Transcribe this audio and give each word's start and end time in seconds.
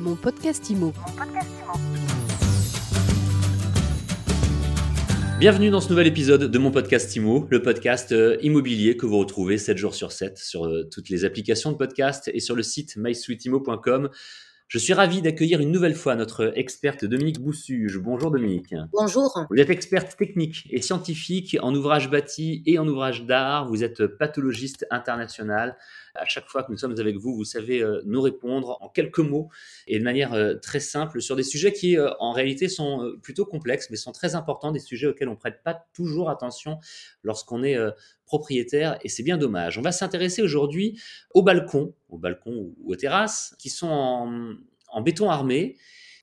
Mon 0.00 0.16
podcast 0.16 0.70
IMO. 0.70 0.94
Bienvenue 5.38 5.68
dans 5.68 5.82
ce 5.82 5.90
nouvel 5.90 6.06
épisode 6.06 6.44
de 6.44 6.58
mon 6.58 6.70
podcast 6.70 7.14
IMO, 7.16 7.46
le 7.50 7.60
podcast 7.60 8.10
euh, 8.12 8.38
immobilier 8.40 8.96
que 8.96 9.04
vous 9.04 9.18
retrouvez 9.18 9.58
7 9.58 9.76
jours 9.76 9.94
sur 9.94 10.10
7 10.10 10.38
sur 10.38 10.64
euh, 10.64 10.88
toutes 10.90 11.10
les 11.10 11.26
applications 11.26 11.70
de 11.70 11.76
podcast 11.76 12.30
et 12.32 12.40
sur 12.40 12.56
le 12.56 12.62
site 12.62 12.96
mysweetimo.com. 12.96 14.08
Je 14.70 14.78
suis 14.78 14.92
ravi 14.92 15.20
d'accueillir 15.20 15.58
une 15.58 15.72
nouvelle 15.72 15.96
fois 15.96 16.14
notre 16.14 16.56
experte 16.56 17.04
Dominique 17.04 17.40
Boussuge. 17.40 17.98
Bonjour 17.98 18.30
Dominique. 18.30 18.72
Bonjour. 18.92 19.44
Vous 19.50 19.56
êtes 19.56 19.68
experte 19.68 20.16
technique 20.16 20.68
et 20.70 20.80
scientifique 20.80 21.56
en 21.60 21.74
ouvrage 21.74 22.08
bâti 22.08 22.62
et 22.66 22.78
en 22.78 22.86
ouvrage 22.86 23.24
d'art. 23.24 23.66
Vous 23.66 23.82
êtes 23.82 24.06
pathologiste 24.06 24.86
international. 24.92 25.76
À 26.14 26.24
chaque 26.24 26.46
fois 26.46 26.62
que 26.62 26.70
nous 26.70 26.78
sommes 26.78 26.94
avec 27.00 27.16
vous, 27.16 27.34
vous 27.34 27.44
savez 27.44 27.82
euh, 27.82 28.00
nous 28.06 28.20
répondre 28.20 28.78
en 28.80 28.88
quelques 28.88 29.18
mots 29.18 29.48
et 29.88 29.98
de 29.98 30.04
manière 30.04 30.34
euh, 30.34 30.54
très 30.54 30.78
simple 30.78 31.20
sur 31.20 31.34
des 31.34 31.42
sujets 31.42 31.72
qui 31.72 31.98
euh, 31.98 32.08
en 32.20 32.30
réalité 32.30 32.68
sont 32.68 33.16
plutôt 33.24 33.46
complexes 33.46 33.88
mais 33.90 33.96
sont 33.96 34.12
très 34.12 34.36
importants, 34.36 34.70
des 34.70 34.78
sujets 34.78 35.08
auxquels 35.08 35.28
on 35.28 35.32
ne 35.32 35.36
prête 35.36 35.64
pas 35.64 35.84
toujours 35.94 36.30
attention 36.30 36.78
lorsqu'on 37.24 37.64
est 37.64 37.76
propriétaire 38.24 39.00
et 39.02 39.08
c'est 39.08 39.24
bien 39.24 39.36
dommage. 39.36 39.78
On 39.78 39.82
va 39.82 39.90
s'intéresser 39.90 40.42
aujourd'hui 40.42 41.00
aux 41.34 41.42
balcons, 41.42 41.92
aux 42.10 42.18
balcons 42.18 42.72
ou 42.82 42.92
aux 42.92 42.96
terrasses 42.96 43.54
qui 43.58 43.70
sont 43.70 43.88
en, 43.88 44.54
en 44.92 45.00
béton 45.00 45.30
armé 45.30 45.76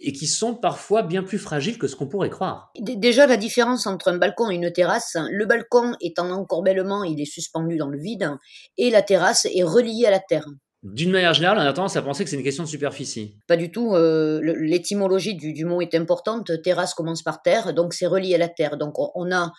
et 0.00 0.12
qui 0.12 0.26
sont 0.26 0.54
parfois 0.54 1.02
bien 1.02 1.22
plus 1.22 1.38
fragiles 1.38 1.78
que 1.78 1.86
ce 1.86 1.94
qu'on 1.94 2.06
pourrait 2.06 2.30
croire. 2.30 2.72
Déjà, 2.80 3.26
la 3.26 3.36
différence 3.36 3.86
entre 3.86 4.08
un 4.08 4.16
balcon 4.16 4.50
et 4.50 4.54
une 4.54 4.72
terrasse, 4.72 5.16
le 5.30 5.44
balcon 5.44 5.94
est 6.00 6.18
en 6.18 6.30
encorbellement, 6.30 7.04
il 7.04 7.20
est 7.20 7.30
suspendu 7.30 7.76
dans 7.76 7.88
le 7.88 7.98
vide, 7.98 8.30
et 8.78 8.90
la 8.90 9.02
terrasse 9.02 9.46
est 9.54 9.62
reliée 9.62 10.06
à 10.06 10.10
la 10.10 10.20
terre. 10.20 10.46
D'une 10.82 11.10
manière 11.10 11.34
générale, 11.34 11.58
on 11.58 11.60
a 11.60 11.72
tendance 11.74 11.96
à 11.96 12.02
penser 12.02 12.24
que 12.24 12.30
c'est 12.30 12.36
une 12.36 12.42
question 12.42 12.64
de 12.64 12.68
superficie. 12.68 13.36
Pas 13.46 13.58
du 13.58 13.70
tout. 13.70 13.94
Euh, 13.94 14.40
L'étymologie 14.58 15.34
du, 15.34 15.52
du, 15.52 15.66
mot 15.66 15.82
est 15.82 15.94
importante. 15.94 16.50
Terrasse 16.62 16.94
commence 16.94 17.22
par 17.22 17.42
terre, 17.42 17.74
donc 17.74 17.92
c'est 17.92 18.06
relié 18.06 18.34
à 18.34 18.38
la 18.38 18.48
terre. 18.48 18.78
Donc 18.78 18.98
on, 18.98 19.10
on 19.14 19.30
a 19.30 19.52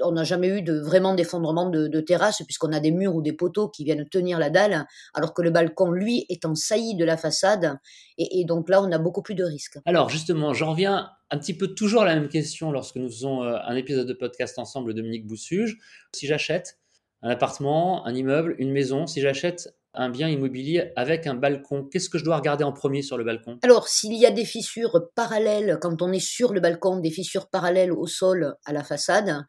on 0.00 0.12
n'a 0.12 0.24
jamais 0.24 0.48
eu 0.48 0.62
de 0.62 0.78
vraiment 0.78 1.14
d'effondrement 1.14 1.68
de, 1.68 1.88
de, 1.88 2.00
terrasse 2.00 2.42
puisqu'on 2.42 2.72
a 2.72 2.80
des 2.80 2.90
murs 2.90 3.14
ou 3.14 3.22
des 3.22 3.32
poteaux 3.32 3.68
qui 3.68 3.84
viennent 3.84 4.08
tenir 4.08 4.38
la 4.38 4.50
dalle, 4.50 4.86
alors 5.14 5.34
que 5.34 5.42
le 5.42 5.50
balcon, 5.50 5.90
lui, 5.90 6.26
est 6.28 6.44
en 6.44 6.54
saillie 6.54 6.96
de 6.96 7.04
la 7.04 7.16
façade, 7.16 7.78
et, 8.18 8.40
et 8.40 8.44
donc 8.44 8.68
là, 8.68 8.82
on 8.82 8.90
a 8.92 8.98
beaucoup 8.98 9.22
plus 9.22 9.34
de 9.34 9.44
risques. 9.44 9.78
Alors 9.84 10.08
justement, 10.08 10.54
j'en 10.54 10.70
reviens 10.70 11.10
un 11.30 11.38
petit 11.38 11.54
peu 11.54 11.68
toujours 11.68 12.02
à 12.02 12.06
la 12.06 12.14
même 12.14 12.28
question 12.28 12.70
lorsque 12.70 12.96
nous 12.96 13.08
faisons 13.08 13.42
euh, 13.42 13.58
un 13.64 13.76
épisode 13.76 14.06
de 14.06 14.12
podcast 14.12 14.58
ensemble, 14.58 14.94
Dominique 14.94 15.26
Boussuge. 15.26 15.78
Si 16.14 16.26
j'achète 16.26 16.78
un 17.22 17.30
appartement, 17.30 18.06
un 18.06 18.14
immeuble, 18.14 18.54
une 18.58 18.70
maison, 18.70 19.06
si 19.06 19.20
j'achète 19.20 19.74
un 19.96 20.10
bien 20.10 20.28
immobilier 20.28 20.92
avec 20.96 21.26
un 21.26 21.34
balcon, 21.34 21.84
qu'est-ce 21.90 22.08
que 22.08 22.18
je 22.18 22.24
dois 22.24 22.36
regarder 22.36 22.64
en 22.64 22.72
premier 22.72 23.02
sur 23.02 23.16
le 23.16 23.24
balcon? 23.24 23.58
Alors, 23.62 23.88
s'il 23.88 24.14
y 24.14 24.26
a 24.26 24.30
des 24.30 24.44
fissures 24.44 25.08
parallèles, 25.14 25.78
quand 25.80 26.02
on 26.02 26.12
est 26.12 26.20
sur 26.20 26.52
le 26.52 26.60
balcon, 26.60 26.98
des 26.98 27.10
fissures 27.10 27.48
parallèles 27.48 27.92
au 27.92 28.06
sol, 28.06 28.54
à 28.64 28.72
la 28.72 28.84
façade, 28.84 29.44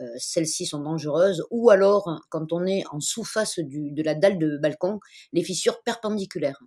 euh, 0.00 0.04
celles-ci 0.18 0.66
sont 0.66 0.80
dangereuses, 0.80 1.44
ou 1.50 1.70
alors, 1.70 2.20
quand 2.30 2.52
on 2.52 2.64
est 2.66 2.84
en 2.90 3.00
sous-face 3.00 3.58
de 3.58 4.02
la 4.02 4.14
dalle 4.14 4.38
de 4.38 4.56
balcon, 4.58 5.00
les 5.32 5.42
fissures 5.42 5.82
perpendiculaires. 5.82 6.60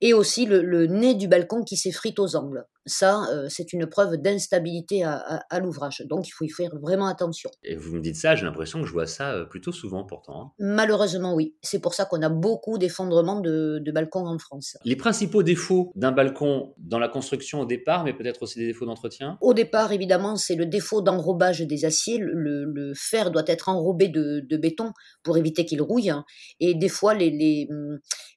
Et 0.00 0.14
aussi 0.14 0.46
le, 0.46 0.62
le, 0.62 0.86
nez 0.86 1.14
du 1.14 1.28
balcon 1.28 1.62
qui 1.62 1.76
s'effrite 1.76 2.18
aux 2.18 2.34
angles. 2.34 2.64
Ça, 2.86 3.24
euh, 3.30 3.46
c'est 3.48 3.72
une 3.72 3.86
preuve 3.86 4.16
d'instabilité 4.16 5.04
à, 5.04 5.16
à, 5.16 5.36
à 5.50 5.60
l'ouvrage. 5.60 6.02
Donc, 6.08 6.26
il 6.28 6.30
faut 6.30 6.44
y 6.44 6.48
faire 6.48 6.70
vraiment 6.80 7.06
attention. 7.06 7.50
Et 7.62 7.76
vous 7.76 7.96
me 7.96 8.00
dites 8.00 8.16
ça, 8.16 8.34
j'ai 8.34 8.46
l'impression 8.46 8.80
que 8.80 8.86
je 8.86 8.92
vois 8.92 9.06
ça 9.06 9.32
euh, 9.32 9.44
plutôt 9.44 9.72
souvent 9.72 10.04
pourtant. 10.04 10.42
Hein. 10.42 10.50
Malheureusement, 10.58 11.34
oui. 11.34 11.54
C'est 11.62 11.80
pour 11.80 11.94
ça 11.94 12.06
qu'on 12.06 12.22
a 12.22 12.28
beaucoup 12.28 12.78
d'effondrements 12.78 13.40
de, 13.40 13.80
de, 13.84 13.92
balcons 13.92 14.26
en 14.26 14.38
France. 14.38 14.76
Les 14.84 14.96
principaux 14.96 15.42
défauts 15.42 15.92
d'un 15.94 16.12
balcon 16.12 16.74
dans 16.78 16.98
la 16.98 17.08
construction 17.08 17.60
au 17.60 17.66
départ, 17.66 18.04
mais 18.04 18.14
peut-être 18.14 18.42
aussi 18.42 18.58
des 18.58 18.66
défauts 18.66 18.86
d'entretien? 18.86 19.36
Au 19.40 19.52
départ, 19.52 19.92
évidemment, 19.92 20.36
c'est 20.36 20.56
le 20.56 20.66
défaut 20.66 21.02
d'enrobage 21.02 21.60
des 21.60 21.84
aciers. 21.84 22.18
Le, 22.18 22.64
le, 22.64 22.92
fer 22.94 23.30
doit 23.30 23.44
être 23.46 23.68
enrobé 23.68 24.08
de, 24.08 24.40
de 24.48 24.56
béton 24.56 24.92
pour 25.22 25.36
éviter 25.36 25.64
qu'il 25.64 25.82
rouille. 25.82 26.12
Et 26.58 26.74
des 26.74 26.88
fois, 26.88 27.14
les, 27.14 27.30
les, 27.30 27.68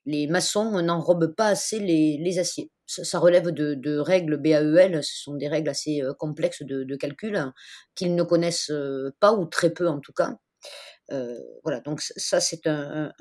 les 0.05 0.27
maçons 0.27 0.81
n'enrobent 0.81 1.33
pas 1.35 1.47
assez 1.47 1.79
les, 1.79 2.17
les 2.17 2.39
aciers 2.39 2.71
ça 3.03 3.19
relève 3.19 3.49
de, 3.49 3.73
de, 3.73 3.97
règles 3.97 4.37
BAEL, 4.37 5.03
ce 5.03 5.23
sont 5.23 5.35
des 5.35 5.47
règles 5.47 5.69
assez 5.69 6.01
euh, 6.01 6.13
complexes 6.13 6.63
de, 6.63 6.95
calcul 6.95 7.35
hein, 7.35 7.53
qu'ils 7.95 8.15
ne 8.15 8.23
connaissent 8.23 8.69
euh, 8.71 9.15
pas 9.19 9.33
ou 9.33 9.45
très 9.45 9.71
peu 9.71 9.87
en 9.87 9.99
tout 9.99 10.13
cas. 10.13 10.35
Euh, 11.11 11.37
voilà, 11.63 11.81
donc 11.81 12.01
ça 12.01 12.39
c'est 12.39 12.65
un, 12.65 13.11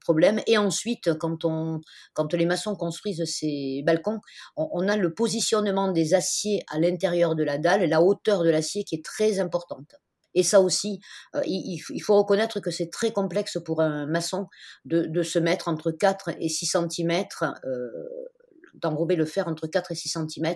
problème. 0.00 0.40
Et 0.46 0.58
ensuite, 0.58 1.14
quand, 1.18 1.44
on, 1.44 1.80
quand 2.12 2.32
les 2.34 2.46
maçons 2.46 2.74
construisent 2.74 3.24
ces 3.24 3.82
balcons, 3.86 4.18
on, 4.56 4.88
a 4.88 4.96
le 4.96 5.14
positionnement 5.14 5.92
des 5.92 6.14
aciers 6.14 6.64
à 6.70 6.78
l'intérieur 6.78 7.36
de 7.36 7.44
la 7.44 7.58
dalle, 7.58 7.88
la 7.88 8.02
hauteur 8.02 8.42
de 8.42 8.50
l'acier 8.50 8.84
qui 8.84 8.96
est 8.96 9.04
très 9.04 9.38
importante. 9.38 9.94
Et 10.34 10.42
ça 10.42 10.60
aussi, 10.60 11.00
il, 11.44 12.00
faut 12.04 12.16
reconnaître 12.16 12.60
que 12.60 12.70
c'est 12.70 12.90
très 12.90 13.12
complexe 13.12 13.58
pour 13.64 13.80
un 13.80 14.06
maçon 14.06 14.46
de, 14.84 15.22
se 15.22 15.38
mettre 15.38 15.68
entre 15.68 15.90
4 15.90 16.30
et 16.40 16.48
6 16.48 16.76
cm 16.90 17.24
d'enrober 18.80 19.16
le 19.16 19.24
fer 19.24 19.48
entre 19.48 19.66
4 19.66 19.92
et 19.92 19.94
6 19.94 20.18
cm 20.28 20.54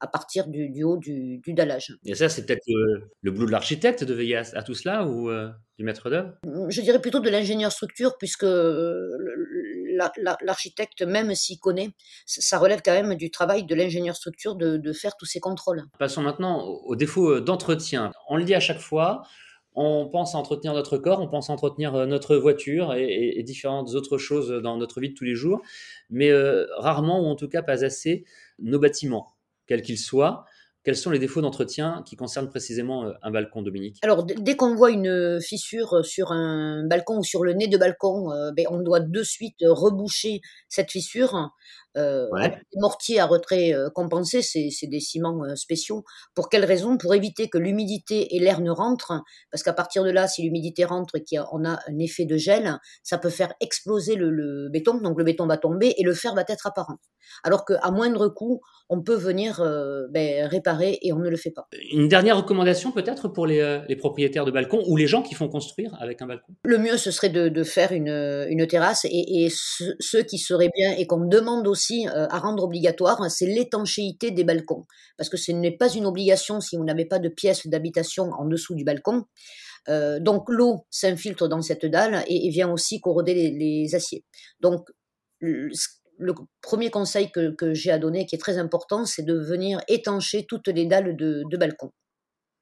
à 0.00 0.06
partir 0.06 0.48
du, 0.48 0.68
du 0.68 0.82
haut 0.82 0.96
du, 0.96 1.38
du, 1.38 1.54
dallage. 1.54 1.96
Et 2.04 2.14
ça, 2.14 2.28
c'est 2.28 2.46
peut-être 2.46 2.64
le, 2.66 3.10
le, 3.22 3.30
boulot 3.30 3.46
de 3.46 3.52
l'architecte 3.52 4.04
de 4.04 4.14
veiller 4.14 4.36
à, 4.36 4.42
à, 4.54 4.62
tout 4.62 4.74
cela 4.74 5.06
ou 5.06 5.30
euh, 5.30 5.50
du 5.78 5.84
maître 5.84 6.10
d'œuvre? 6.10 6.32
Je 6.68 6.80
dirais 6.80 7.00
plutôt 7.00 7.20
de 7.20 7.30
l'ingénieur 7.30 7.72
structure, 7.72 8.16
puisque 8.18 8.46
l'architecte, 10.40 11.02
même 11.02 11.34
s'il 11.34 11.58
connaît, 11.58 11.90
ça 12.26 12.58
relève 12.58 12.80
quand 12.84 12.92
même 12.92 13.14
du 13.14 13.30
travail 13.30 13.64
de 13.64 13.74
l'ingénieur 13.74 14.16
structure 14.16 14.56
de, 14.56 14.76
de, 14.76 14.92
faire 14.92 15.16
tous 15.16 15.26
ces 15.26 15.40
contrôles. 15.40 15.82
Passons 15.98 16.22
maintenant 16.22 16.62
au 16.64 16.96
défaut 16.96 17.40
d'entretien. 17.40 18.12
On 18.28 18.36
le 18.36 18.44
dit 18.44 18.54
à 18.54 18.60
chaque 18.60 18.80
fois, 18.80 19.22
on 19.74 20.08
pense 20.08 20.34
à 20.34 20.38
entretenir 20.38 20.72
notre 20.74 20.98
corps, 20.98 21.20
on 21.20 21.28
pense 21.28 21.50
à 21.50 21.52
entretenir 21.52 21.94
euh, 21.94 22.06
notre 22.06 22.36
voiture 22.36 22.94
et, 22.94 23.42
différentes 23.42 23.94
autres 23.94 24.18
choses 24.18 24.50
dans 24.62 24.76
notre 24.76 25.00
vie 25.00 25.10
de 25.10 25.14
tous 25.14 25.24
les 25.24 25.34
jours, 25.34 25.60
mais 26.10 26.30
euh, 26.30 26.66
rarement 26.78 27.20
ou 27.20 27.26
en 27.26 27.36
tout 27.36 27.48
cas 27.48 27.62
pas 27.62 27.84
assez 27.84 28.24
nos 28.58 28.78
bâtiments, 28.78 29.34
quels 29.66 29.82
qu'ils 29.82 29.98
soient. 29.98 30.44
Quels 30.84 30.96
sont 30.96 31.10
les 31.10 31.18
défauts 31.18 31.40
d'entretien 31.40 32.02
qui 32.06 32.14
concernent 32.14 32.50
précisément 32.50 33.06
euh, 33.06 33.12
un 33.22 33.30
balcon, 33.30 33.62
Dominique? 33.62 33.96
Alors, 34.02 34.22
dès 34.22 34.54
qu'on 34.54 34.74
voit 34.74 34.90
une 34.90 35.40
fissure 35.40 36.04
sur 36.04 36.30
un 36.30 36.86
balcon 36.86 37.20
ou 37.20 37.24
sur 37.24 37.42
le 37.42 37.54
nez 37.54 37.68
de 37.68 37.78
balcon, 37.78 38.28
ben, 38.54 38.66
on 38.68 38.80
doit 38.80 39.00
de 39.00 39.22
suite 39.22 39.56
reboucher 39.62 40.42
cette 40.68 40.90
fissure. 40.90 41.52
Euh, 41.96 42.28
ouais. 42.32 42.50
Les 42.72 42.80
mortiers 42.80 43.20
à 43.20 43.26
retrait 43.26 43.72
euh, 43.72 43.88
compensé, 43.90 44.42
c'est 44.42 44.86
des 44.86 45.00
ciments 45.00 45.44
euh, 45.44 45.54
spéciaux. 45.54 46.04
Pour 46.34 46.48
quelle 46.48 46.64
raison 46.64 46.96
Pour 46.96 47.14
éviter 47.14 47.48
que 47.48 47.58
l'humidité 47.58 48.34
et 48.34 48.40
l'air 48.40 48.60
ne 48.60 48.70
rentrent, 48.70 49.22
parce 49.50 49.62
qu'à 49.62 49.72
partir 49.72 50.04
de 50.04 50.10
là, 50.10 50.26
si 50.26 50.42
l'humidité 50.42 50.84
rentre 50.84 51.16
et 51.16 51.24
qu'on 51.24 51.64
a 51.64 51.78
un 51.86 51.98
effet 51.98 52.24
de 52.24 52.36
gel, 52.36 52.78
ça 53.02 53.18
peut 53.18 53.30
faire 53.30 53.52
exploser 53.60 54.16
le, 54.16 54.30
le, 54.30 54.68
béton, 54.70 55.00
donc 55.00 55.18
le 55.18 55.24
béton 55.24 55.46
va 55.46 55.56
tomber 55.56 55.94
et 55.96 56.02
le 56.02 56.14
fer 56.14 56.34
va 56.34 56.44
être 56.48 56.66
apparent. 56.66 56.98
Alors 57.42 57.64
qu'à 57.64 57.90
moindre 57.90 58.28
coût, 58.28 58.60
on 58.90 59.02
peut 59.02 59.14
venir 59.14 59.60
euh, 59.60 60.06
ben, 60.10 60.46
réparer 60.46 60.98
et 61.00 61.12
on 61.12 61.18
ne 61.18 61.28
le 61.28 61.36
fait 61.36 61.50
pas. 61.50 61.66
Une 61.92 62.08
dernière 62.08 62.36
recommandation 62.36 62.92
peut-être 62.92 63.28
pour 63.28 63.46
les, 63.46 63.82
les, 63.88 63.96
propriétaires 63.96 64.44
de 64.44 64.50
balcons 64.50 64.82
ou 64.86 64.96
les 64.96 65.06
gens 65.06 65.22
qui 65.22 65.34
font 65.34 65.48
construire 65.48 65.96
avec 66.00 66.20
un 66.20 66.26
balcon? 66.26 66.52
Le 66.64 66.78
mieux, 66.78 66.96
ce 66.96 67.10
serait 67.10 67.30
de, 67.30 67.48
de 67.48 67.62
faire 67.62 67.92
une, 67.92 68.08
une 68.48 68.66
terrasse 68.66 69.04
et, 69.06 69.44
et 69.44 69.48
ce, 69.50 69.84
ceux 70.00 70.22
qui 70.22 70.38
seraient 70.38 70.70
bien 70.74 70.92
et 70.92 71.06
qu'on 71.06 71.24
demande 71.26 71.66
aussi 71.66 71.83
euh, 71.92 72.26
à 72.28 72.38
rendre 72.38 72.64
obligatoire, 72.64 73.30
c'est 73.30 73.46
l'étanchéité 73.46 74.30
des 74.30 74.44
balcons. 74.44 74.86
Parce 75.16 75.28
que 75.28 75.36
ce 75.36 75.52
n'est 75.52 75.76
pas 75.76 75.88
une 75.88 76.06
obligation 76.06 76.60
si 76.60 76.76
vous 76.76 76.84
n'avez 76.84 77.04
pas 77.04 77.18
de 77.18 77.28
pièce 77.28 77.66
d'habitation 77.66 78.30
en 78.32 78.44
dessous 78.46 78.74
du 78.74 78.84
balcon. 78.84 79.24
Euh, 79.88 80.18
donc 80.18 80.48
l'eau 80.48 80.86
s'infiltre 80.90 81.48
dans 81.48 81.60
cette 81.60 81.86
dalle 81.86 82.24
et, 82.26 82.48
vient 82.50 82.70
aussi 82.70 83.00
corroder 83.00 83.34
les, 83.34 83.94
aciers. 83.94 84.24
Donc 84.60 84.88
le 85.40 86.34
premier 86.62 86.90
conseil 86.90 87.30
que, 87.30 87.50
que 87.54 87.74
j'ai 87.74 87.90
à 87.90 87.98
donner, 87.98 88.26
qui 88.26 88.34
est 88.34 88.38
très 88.38 88.58
important, 88.58 89.04
c'est 89.04 89.24
de 89.24 89.34
venir 89.34 89.82
étancher 89.88 90.46
toutes 90.46 90.68
les 90.68 90.86
dalles 90.86 91.16
de, 91.16 91.42
de 91.50 91.56
balcon, 91.56 91.90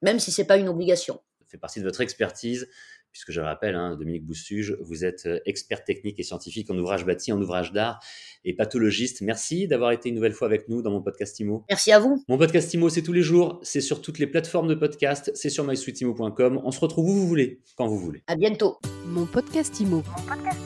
même 0.01 0.19
si 0.19 0.33
ce 0.33 0.41
n'est 0.41 0.47
pas 0.47 0.57
une 0.57 0.69
obligation. 0.69 1.21
Ça 1.39 1.47
fait 1.49 1.59
partie 1.59 1.81
de 1.81 1.85
votre 1.85 2.01
expertise, 2.01 2.69
puisque 3.13 3.31
je 3.31 3.41
rappelle, 3.41 3.75
hein, 3.75 3.97
Dominique 3.97 4.25
Boussuge, 4.25 4.77
vous 4.81 5.05
êtes 5.05 5.27
euh, 5.27 5.39
expert 5.47 5.85
technique 5.85 6.19
et 6.19 6.23
scientifique 6.23 6.71
en 6.71 6.79
ouvrage 6.79 7.05
bâti, 7.05 7.33
en 7.33 7.41
ouvrage 7.41 7.73
d'art 7.73 8.01
et 8.45 8.55
pathologiste. 8.55 9.21
Merci 9.21 9.69
d'avoir 9.69 9.93
été 9.93 10.09
une 10.09 10.15
nouvelle 10.17 10.33
fois 10.33 10.49
avec 10.49 10.69
nous 10.69 10.83
dans 10.83 10.91
mon 10.91 11.03
podcast 11.03 11.39
IMO. 11.39 11.65
Merci 11.69 11.93
à 11.93 11.99
vous. 11.99 12.25
Mon 12.29 12.39
podcast 12.39 12.73
IMO, 12.75 12.89
c'est 12.89 13.03
tous 13.03 13.13
les 13.13 13.23
jours, 13.23 13.61
c'est 13.63 13.81
sur 13.81 14.01
toutes 14.01 14.19
les 14.19 14.27
plateformes 14.27 14.69
de 14.69 14.75
podcast, 14.75 15.31
c'est 15.35 15.51
sur 15.51 15.65
mysweetimo.com. 15.65 16.61
On 16.65 16.71
se 16.71 16.81
retrouve 16.81 17.11
où 17.11 17.15
vous 17.15 17.29
voulez, 17.29 17.61
quand 17.77 17.87
vous 17.87 17.99
voulez. 17.99 18.23
À 18.27 18.37
bientôt. 18.37 18.79
Mon 19.07 19.27
podcast 19.27 19.79
IMO. 19.81 19.97
Mon 19.97 20.03
podcast 20.27 20.62